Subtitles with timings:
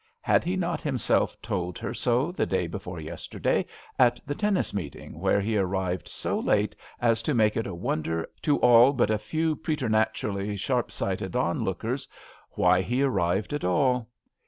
[0.21, 3.67] Had he not himself told her so the day before yester day
[3.99, 7.69] at the tennis meeting, where be arrived so late as tp make it I40 A
[7.69, 7.69] RAINY DAY.
[7.69, 12.07] a wonder to all but a few preter naturally sharpsighted onlookers
[12.53, 14.09] why he arrived at all